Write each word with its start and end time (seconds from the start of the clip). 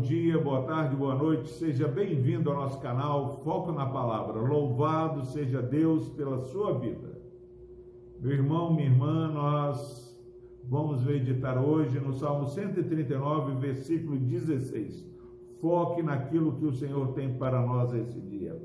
bom 0.00 0.06
dia, 0.06 0.38
boa 0.38 0.62
tarde, 0.62 0.96
boa 0.96 1.14
noite. 1.14 1.50
Seja 1.50 1.86
bem-vindo 1.86 2.48
ao 2.48 2.56
nosso 2.56 2.80
canal 2.80 3.42
Foco 3.44 3.70
na 3.70 3.84
Palavra. 3.84 4.40
Louvado 4.40 5.26
seja 5.26 5.60
Deus 5.60 6.08
pela 6.08 6.38
sua 6.38 6.78
vida. 6.78 7.20
Meu 8.18 8.32
irmão, 8.32 8.72
minha 8.72 8.88
irmã, 8.88 9.28
nós 9.28 10.18
vamos 10.64 11.04
meditar 11.04 11.62
hoje 11.62 12.00
no 12.00 12.14
Salmo 12.14 12.46
139, 12.46 13.60
versículo 13.60 14.16
16. 14.16 15.06
Foque 15.60 16.02
naquilo 16.02 16.56
que 16.56 16.64
o 16.64 16.72
Senhor 16.72 17.12
tem 17.12 17.34
para 17.34 17.60
nós 17.60 17.92
esse 17.92 18.18
dia. 18.22 18.58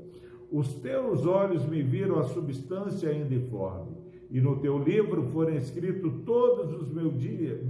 Os 0.50 0.72
teus 0.76 1.26
olhos 1.26 1.66
me 1.66 1.82
viram 1.82 2.18
a 2.18 2.24
substância 2.24 3.10
ainda 3.10 3.34
informe, 3.34 3.94
e 4.30 4.40
no 4.40 4.56
teu 4.56 4.78
livro 4.78 5.22
foram 5.24 5.54
escritos 5.54 6.10
todos 6.24 6.72
os 6.72 6.90
meus 6.90 7.14
dias, 7.20 7.62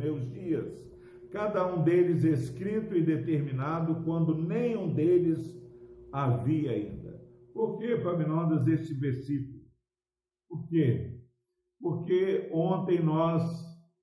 cada 1.37 1.71
um 1.71 1.85
deles 1.85 2.25
escrito 2.25 2.97
e 2.97 3.03
determinado, 3.03 4.03
quando 4.05 4.35
nenhum 4.35 4.95
deles 4.95 5.39
havia 6.11 6.71
ainda. 6.71 7.21
Por 7.53 7.79
que, 7.79 7.95
Paminondas, 7.99 8.67
este 8.67 8.95
versículo? 8.95 9.61
Por 10.49 10.67
quê? 10.67 11.21
Porque 11.79 12.49
ontem 12.51 13.03
nós 13.03 13.43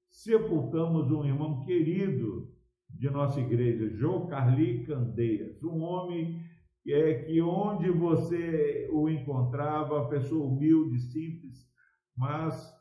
sepultamos 0.07 1.09
um 1.09 1.25
irmão 1.25 1.61
querido 1.61 2.53
de 2.87 3.09
nossa 3.09 3.39
igreja, 3.39 3.89
João 3.89 4.27
Carli 4.27 4.85
Candeias, 4.85 5.63
um 5.63 5.81
homem 5.81 6.39
é, 6.87 7.15
que 7.15 7.41
onde 7.41 7.89
você 7.89 8.87
o 8.91 9.09
encontrava, 9.09 10.07
pessoa 10.07 10.45
humilde, 10.45 10.99
simples, 10.99 11.67
mas 12.15 12.71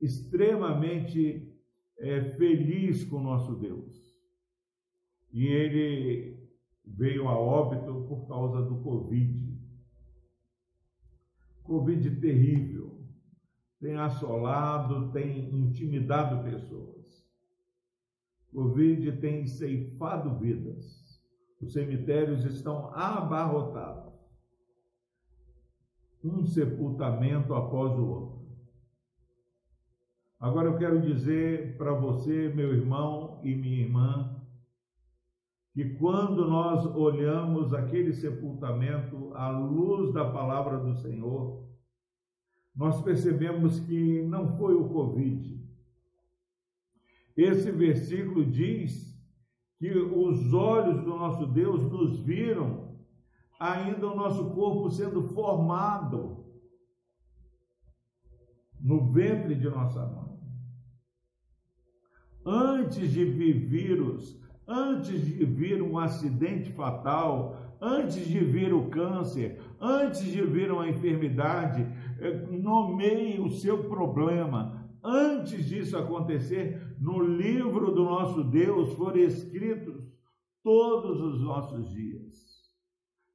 extremamente 0.00 1.55
é, 1.98 2.20
feliz 2.36 3.04
com 3.04 3.16
o 3.16 3.22
nosso 3.22 3.54
Deus. 3.56 3.94
E 5.32 5.46
ele 5.46 6.36
veio 6.84 7.28
a 7.28 7.38
óbito 7.38 8.06
por 8.08 8.26
causa 8.26 8.62
do 8.62 8.82
Covid. 8.82 9.56
Covid 11.62 12.20
terrível. 12.20 12.96
Tem 13.80 13.96
assolado, 13.96 15.12
tem 15.12 15.54
intimidado 15.54 16.42
pessoas. 16.44 16.96
Covid 18.52 19.20
tem 19.20 19.46
ceifado 19.46 20.38
vidas. 20.38 21.20
Os 21.60 21.72
cemitérios 21.72 22.44
estão 22.44 22.94
abarrotados. 22.94 24.14
Um 26.24 26.44
sepultamento 26.44 27.54
após 27.54 27.98
o 27.98 28.06
outro. 28.06 28.45
Agora 30.38 30.68
eu 30.68 30.76
quero 30.76 31.00
dizer 31.00 31.78
para 31.78 31.92
você, 31.94 32.52
meu 32.54 32.74
irmão 32.74 33.40
e 33.42 33.54
minha 33.54 33.82
irmã, 33.82 34.36
que 35.72 35.94
quando 35.94 36.46
nós 36.46 36.84
olhamos 36.94 37.72
aquele 37.72 38.12
sepultamento 38.12 39.32
à 39.34 39.48
luz 39.50 40.12
da 40.12 40.30
palavra 40.30 40.78
do 40.78 40.94
Senhor, 40.94 41.66
nós 42.74 43.02
percebemos 43.02 43.80
que 43.80 44.22
não 44.22 44.56
foi 44.58 44.74
o 44.74 44.88
Covid. 44.88 45.56
Esse 47.34 47.70
versículo 47.70 48.44
diz 48.44 49.06
que 49.78 49.90
os 49.90 50.52
olhos 50.52 51.02
do 51.02 51.16
nosso 51.16 51.46
Deus 51.46 51.82
nos 51.90 52.20
viram 52.20 52.96
ainda 53.58 54.06
o 54.06 54.16
nosso 54.16 54.50
corpo 54.54 54.90
sendo 54.90 55.22
formado 55.28 56.45
no 58.86 59.12
ventre 59.12 59.54
de 59.54 59.68
nossa 59.68 60.06
mãe 60.06 60.26
antes 62.46 63.12
de 63.12 63.24
vir 63.24 63.54
vírus, 63.54 64.40
antes 64.68 65.20
de 65.24 65.44
vir 65.44 65.82
um 65.82 65.98
acidente 65.98 66.72
fatal, 66.72 67.76
antes 67.80 68.26
de 68.26 68.38
vir 68.38 68.72
o 68.72 68.88
câncer, 68.88 69.60
antes 69.80 70.22
de 70.22 70.42
vir 70.42 70.70
uma 70.70 70.88
enfermidade, 70.88 71.82
eh, 72.20 72.46
nomeie 72.52 73.40
o 73.40 73.50
seu 73.50 73.88
problema. 73.88 74.88
Antes 75.02 75.66
disso 75.66 75.96
acontecer, 75.96 76.96
no 77.00 77.20
livro 77.20 77.92
do 77.92 78.04
nosso 78.04 78.44
Deus 78.44 78.92
foram 78.94 79.18
escritos 79.18 80.04
todos 80.62 81.20
os 81.20 81.42
nossos 81.42 81.90
dias. 81.90 82.34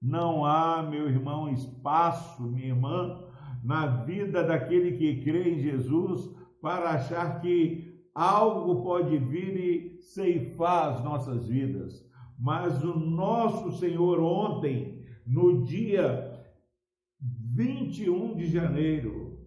Não 0.02 0.46
há, 0.46 0.82
meu 0.82 1.08
irmão, 1.08 1.50
espaço, 1.50 2.44
minha 2.44 2.70
irmã, 2.70 3.31
na 3.64 3.86
vida 4.04 4.44
daquele 4.44 4.94
que 4.94 5.22
crê 5.22 5.54
em 5.54 5.60
Jesus 5.60 6.30
para 6.62 6.92
achar 6.92 7.40
que 7.42 7.92
algo 8.14 8.84
pode 8.84 9.18
vir 9.18 9.58
e 9.58 10.02
ceifar 10.02 10.94
as 10.94 11.04
nossas 11.04 11.48
vidas. 11.48 12.06
Mas 12.40 12.84
o 12.84 12.98
nosso 12.98 13.78
Senhor 13.78 14.20
ontem, 14.20 15.06
no 15.26 15.64
dia 15.64 16.32
21 17.56 18.36
de 18.36 18.48
janeiro, 18.48 19.40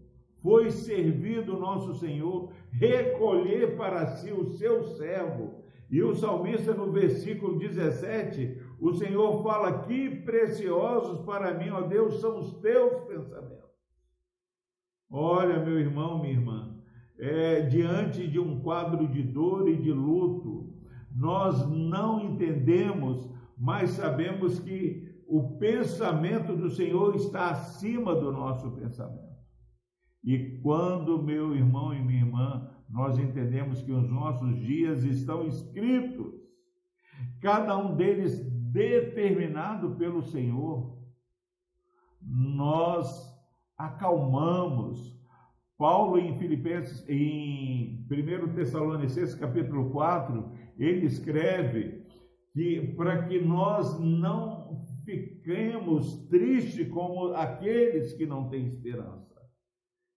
foi 0.43 0.71
servido 0.71 1.57
o 1.57 1.61
nosso 1.61 1.99
Senhor 1.99 2.53
recolher 2.71 3.77
para 3.77 4.07
si 4.07 4.31
o 4.31 4.45
seu 4.45 4.85
servo. 4.97 5.65
E 5.91 6.03
o 6.03 6.15
salmista 6.17 6.75
no 6.75 6.91
versículo 6.93 7.59
17, 7.59 8.61
o 8.81 8.93
Senhor 8.93 9.43
fala: 9.43 9.81
Que 9.81 10.11
preciosos 10.23 11.25
para 11.25 11.55
mim, 11.55 11.71
ó 11.71 11.83
Deus, 11.83 12.21
são 12.21 12.41
os 12.41 12.55
teus 12.55 13.05
pensamentos. 13.05 13.64
Olha, 15.17 15.65
meu 15.65 15.79
irmão, 15.79 16.21
minha 16.21 16.33
irmã, 16.33 16.77
é, 17.17 17.61
diante 17.61 18.27
de 18.27 18.41
um 18.41 18.59
quadro 18.59 19.07
de 19.07 19.23
dor 19.23 19.69
e 19.69 19.81
de 19.81 19.93
luto, 19.93 20.75
nós 21.15 21.71
não 21.71 22.21
entendemos, 22.21 23.31
mas 23.57 23.91
sabemos 23.91 24.59
que 24.59 25.23
o 25.29 25.57
pensamento 25.57 26.57
do 26.57 26.69
Senhor 26.69 27.15
está 27.15 27.51
acima 27.51 28.13
do 28.13 28.33
nosso 28.33 28.73
pensamento. 28.73 29.39
E 30.25 30.59
quando, 30.61 31.23
meu 31.23 31.55
irmão 31.55 31.95
e 31.95 32.03
minha 32.03 32.23
irmã, 32.23 32.69
nós 32.91 33.17
entendemos 33.17 33.83
que 33.83 33.93
os 33.93 34.11
nossos 34.11 34.57
dias 34.57 35.05
estão 35.05 35.47
escritos, 35.47 36.35
cada 37.41 37.77
um 37.77 37.95
deles 37.95 38.45
determinado 38.73 39.95
pelo 39.95 40.23
Senhor, 40.23 40.99
nós 42.21 43.34
acalmamos, 43.77 45.15
Paulo 45.77 46.19
em 46.19 46.39
Filipenses, 46.39 47.05
em 47.09 48.07
1 48.11 48.55
Tessalonicenses 48.55 49.35
capítulo 49.35 49.91
4, 49.91 50.53
ele 50.79 51.07
escreve 51.07 52.03
que 52.53 52.95
para 52.97 53.25
que 53.25 53.41
nós 53.41 53.99
não 53.99 54.77
fiquemos 55.05 56.29
tristes 56.29 56.89
como 56.89 57.35
aqueles 57.35 58.13
que 58.15 58.27
não 58.27 58.49
têm 58.49 58.67
esperança. 58.67 59.35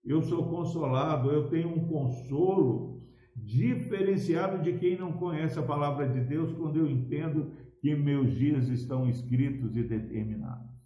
Eu 0.03 0.22
sou 0.22 0.47
consolado, 0.47 1.31
eu 1.31 1.50
tenho 1.50 1.69
um 1.69 1.88
consolo 1.88 2.97
diferenciado 3.35 4.62
de 4.62 4.78
quem 4.78 4.97
não 4.97 5.13
conhece 5.13 5.59
a 5.59 5.63
palavra 5.63 6.07
de 6.07 6.22
Deus 6.22 6.53
quando 6.53 6.78
eu 6.78 6.90
entendo 6.90 7.51
que 7.79 7.96
meus 7.96 8.31
dias 8.31 8.69
estão 8.69 9.09
escritos 9.09 9.75
e 9.75 9.84
determinados. 9.84 10.76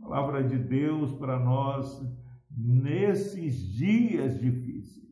Palavra 0.00 0.44
de 0.44 0.58
Deus 0.58 1.12
para 1.14 1.38
nós 1.38 2.02
nesses 2.50 3.56
dias 3.74 4.38
difíceis. 4.38 5.06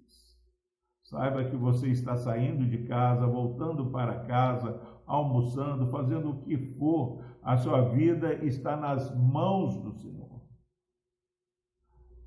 Saiba 1.02 1.44
que 1.44 1.56
você 1.56 1.88
está 1.88 2.16
saindo 2.16 2.66
de 2.66 2.86
casa, 2.86 3.26
voltando 3.26 3.90
para 3.90 4.24
casa, 4.24 4.80
almoçando, 5.06 5.90
fazendo 5.90 6.30
o 6.30 6.40
que 6.40 6.56
for, 6.76 7.22
a 7.42 7.56
sua 7.56 7.82
vida 7.90 8.34
está 8.44 8.76
nas 8.76 9.14
mãos 9.16 9.82
do 9.82 9.92
Senhor. 9.92 10.42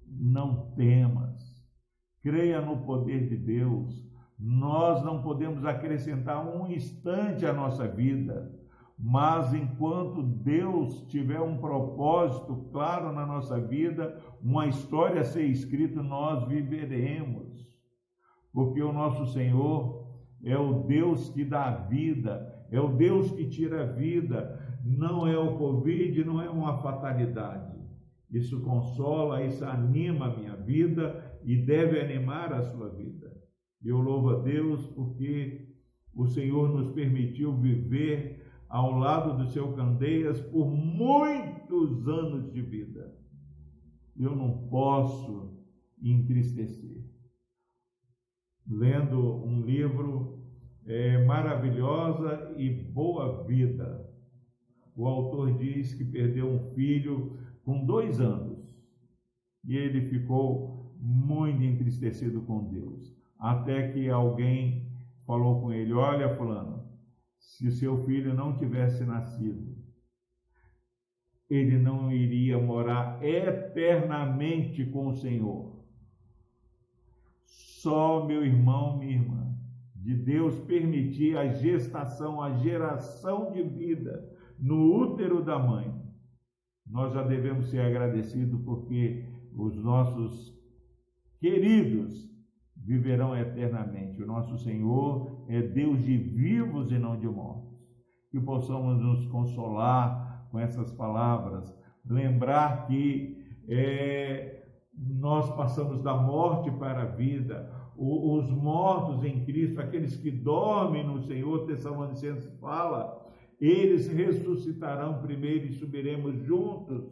Não 0.06 0.72
temas, 0.72 1.64
creia 2.22 2.62
no 2.62 2.86
poder 2.86 3.28
de 3.28 3.38
Deus. 3.38 4.08
Nós 4.38 5.04
não 5.04 5.22
podemos 5.22 5.66
acrescentar 5.66 6.46
um 6.46 6.68
instante 6.68 7.46
à 7.46 7.54
nossa 7.54 7.88
vida 7.88 8.57
mas 8.98 9.54
enquanto 9.54 10.24
Deus 10.24 11.06
tiver 11.08 11.40
um 11.40 11.58
propósito 11.58 12.68
claro 12.72 13.14
na 13.14 13.26
nossa 13.26 13.60
vida, 13.60 14.20
uma 14.42 14.66
história 14.66 15.22
a 15.22 15.26
ser 15.26 15.44
escrita, 15.44 16.02
nós 16.02 16.48
viveremos. 16.48 17.78
Porque 18.52 18.82
o 18.82 18.92
nosso 18.92 19.32
Senhor 19.34 20.08
é 20.44 20.58
o 20.58 20.84
Deus 20.84 21.30
que 21.30 21.46
dá 21.46 21.76
vida, 21.76 22.66
é 22.72 22.80
o 22.80 22.90
Deus 22.90 23.32
que 23.32 23.48
tira 23.48 23.84
a 23.84 23.86
vida, 23.86 24.80
não 24.84 25.28
é 25.28 25.38
o 25.38 25.58
Covid, 25.58 26.24
não 26.24 26.42
é 26.42 26.50
uma 26.50 26.82
fatalidade. 26.82 27.78
Isso 28.32 28.62
consola, 28.62 29.44
isso 29.44 29.64
anima 29.64 30.26
a 30.26 30.36
minha 30.36 30.56
vida 30.56 31.40
e 31.44 31.56
deve 31.56 32.00
animar 32.00 32.52
a 32.52 32.64
sua 32.64 32.90
vida. 32.90 33.32
Eu 33.84 34.00
louvo 34.00 34.32
a 34.32 34.40
Deus 34.40 34.88
porque 34.88 35.68
o 36.16 36.26
Senhor 36.26 36.70
nos 36.70 36.92
permitiu 36.92 37.56
viver 37.56 38.47
ao 38.70 38.92
lado 38.98 39.38
do 39.38 39.46
seu 39.46 39.74
Candeias 39.74 40.42
por 40.42 40.70
muitos 40.70 42.08
anos 42.08 42.52
de 42.52 42.62
vida. 42.62 43.16
Eu 44.16 44.36
não 44.36 44.68
posso 44.68 45.58
entristecer. 46.02 47.04
Lendo 48.68 49.46
um 49.46 49.62
livro 49.62 50.44
é, 50.86 51.24
maravilhosa 51.26 52.54
e 52.58 52.70
boa 52.70 53.44
vida. 53.46 54.06
O 54.96 55.06
autor 55.08 55.58
diz 55.58 55.94
que 55.94 56.04
perdeu 56.04 56.50
um 56.50 56.60
filho 56.74 57.38
com 57.64 57.86
dois 57.86 58.20
anos 58.20 58.68
e 59.64 59.76
ele 59.76 60.02
ficou 60.02 60.96
muito 61.00 61.62
entristecido 61.62 62.42
com 62.42 62.64
Deus, 62.70 63.14
até 63.38 63.90
que 63.90 64.10
alguém 64.10 64.90
falou 65.26 65.62
com 65.62 65.72
ele: 65.72 65.94
Olha, 65.94 66.36
Fulano, 66.36 66.77
se 67.48 67.72
seu 67.72 68.06
filho 68.06 68.34
não 68.34 68.58
tivesse 68.58 69.06
nascido, 69.06 69.74
ele 71.50 71.80
não 71.80 72.12
iria 72.12 72.60
morar 72.60 73.24
eternamente 73.24 74.86
com 74.86 75.08
o 75.08 75.14
Senhor. 75.14 75.82
Só 77.42 78.26
meu 78.26 78.46
irmão, 78.46 78.98
minha 79.00 79.14
irmã, 79.14 79.58
de 79.96 80.14
Deus 80.14 80.60
permitir 80.66 81.38
a 81.38 81.48
gestação, 81.48 82.42
a 82.42 82.58
geração 82.58 83.54
de 83.54 83.64
vida 83.64 84.30
no 84.60 84.94
útero 84.94 85.42
da 85.44 85.58
mãe, 85.58 85.90
nós 86.86 87.14
já 87.14 87.24
devemos 87.24 87.70
ser 87.70 87.80
agradecidos 87.80 88.62
porque 88.64 89.26
os 89.56 89.82
nossos 89.82 90.54
queridos 91.40 92.30
viverão 92.88 93.36
eternamente. 93.36 94.24
O 94.24 94.26
nosso 94.26 94.58
Senhor 94.60 95.44
é 95.50 95.62
Deus 95.62 96.02
de 96.06 96.18
vivos 96.18 96.90
e 96.90 96.98
não 96.98 97.20
de 97.20 97.28
mortos. 97.28 97.86
Que 98.32 98.40
possamos 98.40 98.98
nos 98.98 99.26
consolar 99.26 100.48
com 100.50 100.58
essas 100.58 100.94
palavras, 100.94 101.76
lembrar 102.10 102.88
que 102.88 103.46
é, 103.68 104.64
nós 104.98 105.54
passamos 105.54 106.02
da 106.02 106.16
morte 106.16 106.72
para 106.72 107.02
a 107.02 107.08
vida. 107.08 107.70
O, 107.98 108.38
os 108.38 108.50
mortos 108.52 109.26
em 109.26 109.44
Cristo, 109.44 109.82
aqueles 109.82 110.16
que 110.16 110.32
dormem 110.32 111.06
no 111.06 111.22
Senhor, 111.24 111.66
Tessalonicenses 111.66 112.58
fala, 112.58 113.22
eles 113.60 114.08
ressuscitarão 114.08 115.22
primeiro 115.22 115.66
e 115.66 115.74
subiremos 115.74 116.38
juntos 116.46 117.04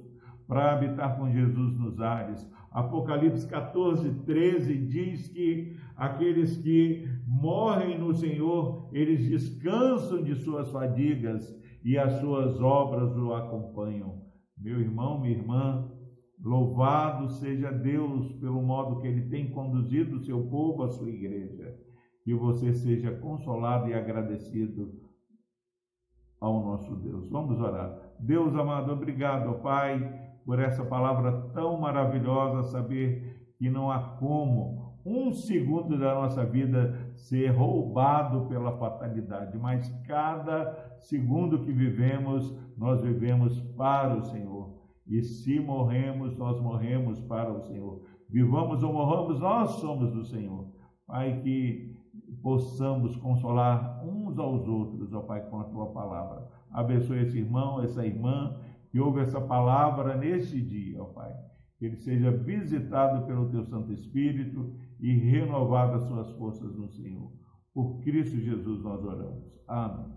para 0.47 0.73
habitar 0.73 1.17
com 1.17 1.31
Jesus 1.31 1.77
nos 1.77 1.99
ares. 1.99 2.49
Apocalipse 2.71 3.47
14, 3.47 4.25
13 4.25 4.77
diz 4.87 5.29
que 5.29 5.77
aqueles 5.95 6.57
que 6.57 7.07
morrem 7.25 7.97
no 7.97 8.13
Senhor, 8.13 8.89
eles 8.91 9.27
descansam 9.29 10.21
de 10.21 10.35
suas 10.35 10.69
fadigas 10.71 11.55
e 11.83 11.97
as 11.97 12.19
suas 12.19 12.59
obras 12.59 13.15
o 13.15 13.33
acompanham. 13.33 14.21
Meu 14.57 14.79
irmão, 14.81 15.21
minha 15.21 15.37
irmã, 15.37 15.89
louvado 16.43 17.29
seja 17.29 17.71
Deus 17.71 18.33
pelo 18.35 18.61
modo 18.61 18.99
que 18.99 19.07
Ele 19.07 19.29
tem 19.29 19.51
conduzido 19.51 20.17
o 20.17 20.25
seu 20.25 20.45
povo, 20.47 20.83
a 20.83 20.89
sua 20.89 21.09
igreja. 21.09 21.73
Que 22.23 22.33
você 22.33 22.73
seja 22.73 23.11
consolado 23.19 23.87
e 23.87 23.93
agradecido 23.93 24.99
ao 26.41 26.61
nosso 26.61 26.95
Deus. 26.95 27.29
Vamos 27.29 27.59
orar. 27.59 28.15
Deus 28.19 28.55
amado, 28.55 28.91
obrigado, 28.91 29.61
Pai 29.61 30.25
por 30.45 30.59
essa 30.59 30.85
palavra 30.85 31.49
tão 31.53 31.79
maravilhosa, 31.79 32.69
saber 32.69 33.53
que 33.57 33.69
não 33.69 33.91
há 33.91 33.99
como 33.99 34.95
um 35.05 35.31
segundo 35.31 35.97
da 35.99 36.15
nossa 36.15 36.43
vida 36.43 37.11
ser 37.13 37.49
roubado 37.49 38.47
pela 38.47 38.71
fatalidade, 38.71 39.57
mas 39.57 39.87
cada 40.07 40.97
segundo 40.99 41.61
que 41.61 41.71
vivemos, 41.71 42.57
nós 42.75 43.01
vivemos 43.01 43.61
para 43.77 44.17
o 44.17 44.23
Senhor. 44.23 44.73
E 45.07 45.21
se 45.21 45.59
morremos, 45.59 46.37
nós 46.37 46.59
morremos 46.59 47.21
para 47.21 47.53
o 47.53 47.61
Senhor. 47.61 48.01
Vivamos 48.27 48.81
ou 48.81 48.91
morramos, 48.91 49.39
nós 49.39 49.71
somos 49.73 50.11
do 50.11 50.25
Senhor. 50.25 50.67
Pai, 51.05 51.39
que 51.41 51.95
possamos 52.41 53.15
consolar 53.17 54.03
uns 54.03 54.39
aos 54.39 54.67
outros, 54.67 55.13
ó 55.13 55.21
Pai, 55.21 55.41
com 55.49 55.59
a 55.59 55.65
tua 55.65 55.87
palavra. 55.87 56.47
Abençoe 56.71 57.21
esse 57.21 57.37
irmão, 57.37 57.81
essa 57.83 58.03
irmã 58.05 58.59
que 58.95 58.99
ouve 59.01 59.19
essa 59.19 59.41
palavra 59.41 60.15
neste 60.15 60.61
dia, 60.61 61.03
ó 61.03 61.07
Pai. 61.07 61.29
Que 61.77 61.85
ele 61.85 61.97
seja 61.97 62.31
visitado 62.31 63.27
pelo 63.27 63.49
teu 63.49 63.61
Santo 63.65 63.91
Espírito 63.91 64.73
e 65.01 65.11
renovado 65.11 65.95
as 65.95 66.03
suas 66.03 66.31
forças 66.37 66.73
no 66.77 66.87
Senhor. 66.87 67.29
Por 67.73 67.99
Cristo 67.99 68.39
Jesus 68.39 68.81
nós 68.81 69.03
oramos. 69.03 69.59
Amém. 69.67 70.15